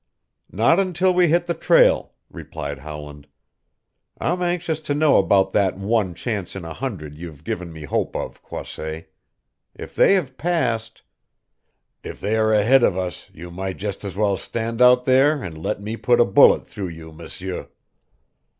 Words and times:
"Not 0.51 0.79
until 0.79 1.13
we 1.13 1.27
hit 1.27 1.45
the 1.45 1.53
trail," 1.53 2.13
replied 2.31 2.79
Howland. 2.79 3.27
"I'm 4.19 4.41
anxious 4.41 4.79
to 4.79 4.95
know 4.95 5.17
about 5.19 5.53
that 5.53 5.77
one 5.77 6.15
chance 6.15 6.55
in 6.55 6.65
a 6.65 6.73
hundred 6.73 7.15
you've 7.15 7.43
given 7.43 7.71
me 7.71 7.83
hope 7.83 8.15
of, 8.15 8.41
Croisset. 8.41 9.13
If 9.75 9.93
they 9.95 10.15
have 10.15 10.37
passed" 10.39 11.03
"If 12.03 12.19
they 12.19 12.35
are 12.35 12.51
ahead 12.51 12.81
of 12.81 12.97
us 12.97 13.29
you 13.31 13.51
might 13.51 13.77
just 13.77 14.03
as 14.03 14.15
well 14.15 14.37
stand 14.37 14.81
out 14.81 15.05
there 15.05 15.43
and 15.43 15.55
let 15.55 15.79
me 15.79 15.95
put 15.97 16.19
a 16.19 16.25
bullet 16.25 16.65
through 16.67 16.87
you, 16.87 17.11
M'seur." 17.11 17.69